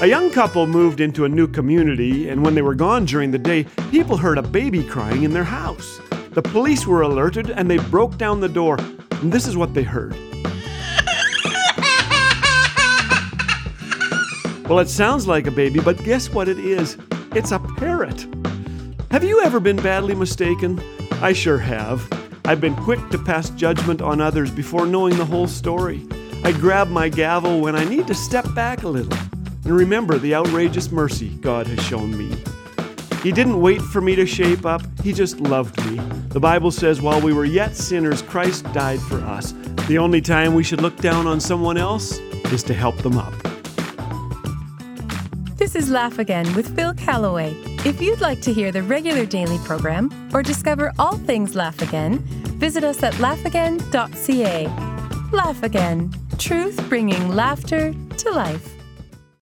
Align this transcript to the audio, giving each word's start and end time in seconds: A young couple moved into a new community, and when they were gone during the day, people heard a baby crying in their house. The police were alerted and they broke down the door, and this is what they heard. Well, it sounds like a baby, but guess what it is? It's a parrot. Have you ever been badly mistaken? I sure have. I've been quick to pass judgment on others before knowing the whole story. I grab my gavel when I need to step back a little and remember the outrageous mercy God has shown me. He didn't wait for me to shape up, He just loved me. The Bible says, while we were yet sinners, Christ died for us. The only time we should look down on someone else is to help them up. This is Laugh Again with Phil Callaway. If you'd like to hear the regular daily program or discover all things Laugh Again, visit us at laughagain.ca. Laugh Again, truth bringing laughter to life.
A 0.00 0.06
young 0.06 0.30
couple 0.30 0.68
moved 0.68 1.00
into 1.00 1.24
a 1.24 1.28
new 1.28 1.48
community, 1.48 2.28
and 2.28 2.44
when 2.44 2.54
they 2.54 2.62
were 2.62 2.76
gone 2.76 3.04
during 3.04 3.32
the 3.32 3.38
day, 3.38 3.64
people 3.90 4.16
heard 4.16 4.38
a 4.38 4.42
baby 4.42 4.84
crying 4.84 5.24
in 5.24 5.32
their 5.32 5.42
house. 5.42 6.00
The 6.30 6.40
police 6.40 6.86
were 6.86 7.02
alerted 7.02 7.50
and 7.50 7.68
they 7.68 7.78
broke 7.78 8.16
down 8.16 8.38
the 8.38 8.48
door, 8.48 8.76
and 8.78 9.32
this 9.32 9.48
is 9.48 9.56
what 9.56 9.74
they 9.74 9.82
heard. 9.82 10.14
Well, 14.68 14.78
it 14.78 14.88
sounds 14.88 15.26
like 15.26 15.48
a 15.48 15.50
baby, 15.50 15.80
but 15.80 16.04
guess 16.04 16.30
what 16.30 16.46
it 16.48 16.60
is? 16.60 16.96
It's 17.34 17.50
a 17.50 17.58
parrot. 17.58 18.24
Have 19.10 19.24
you 19.24 19.42
ever 19.42 19.58
been 19.58 19.78
badly 19.78 20.14
mistaken? 20.14 20.80
I 21.20 21.32
sure 21.32 21.58
have. 21.58 22.08
I've 22.44 22.60
been 22.60 22.76
quick 22.76 23.00
to 23.08 23.18
pass 23.18 23.50
judgment 23.50 24.00
on 24.00 24.20
others 24.20 24.52
before 24.52 24.86
knowing 24.86 25.16
the 25.16 25.24
whole 25.24 25.48
story. 25.48 26.06
I 26.44 26.52
grab 26.52 26.86
my 26.86 27.08
gavel 27.08 27.60
when 27.60 27.74
I 27.74 27.84
need 27.84 28.06
to 28.06 28.14
step 28.14 28.46
back 28.54 28.84
a 28.84 28.88
little 28.88 29.27
and 29.68 29.76
remember 29.76 30.18
the 30.18 30.34
outrageous 30.34 30.90
mercy 30.90 31.28
God 31.42 31.66
has 31.66 31.84
shown 31.84 32.16
me. 32.16 32.34
He 33.22 33.32
didn't 33.32 33.60
wait 33.60 33.82
for 33.82 34.00
me 34.00 34.16
to 34.16 34.24
shape 34.24 34.64
up, 34.64 34.80
He 35.02 35.12
just 35.12 35.40
loved 35.40 35.76
me. 35.90 35.98
The 36.28 36.40
Bible 36.40 36.70
says, 36.70 37.02
while 37.02 37.20
we 37.20 37.34
were 37.34 37.44
yet 37.44 37.76
sinners, 37.76 38.22
Christ 38.22 38.64
died 38.72 38.98
for 38.98 39.18
us. 39.18 39.52
The 39.86 39.98
only 39.98 40.22
time 40.22 40.54
we 40.54 40.64
should 40.64 40.80
look 40.80 40.96
down 40.96 41.26
on 41.26 41.38
someone 41.38 41.76
else 41.76 42.16
is 42.50 42.62
to 42.62 42.72
help 42.72 42.96
them 43.02 43.18
up. 43.18 43.34
This 45.56 45.74
is 45.74 45.90
Laugh 45.90 46.18
Again 46.18 46.50
with 46.54 46.74
Phil 46.74 46.94
Callaway. 46.94 47.54
If 47.84 48.00
you'd 48.00 48.22
like 48.22 48.40
to 48.42 48.54
hear 48.54 48.72
the 48.72 48.82
regular 48.82 49.26
daily 49.26 49.58
program 49.66 50.30
or 50.32 50.42
discover 50.42 50.94
all 50.98 51.18
things 51.18 51.54
Laugh 51.54 51.82
Again, 51.82 52.20
visit 52.58 52.84
us 52.84 53.02
at 53.02 53.12
laughagain.ca. 53.14 54.66
Laugh 55.30 55.62
Again, 55.62 56.10
truth 56.38 56.88
bringing 56.88 57.28
laughter 57.28 57.92
to 58.16 58.30
life. 58.30 58.77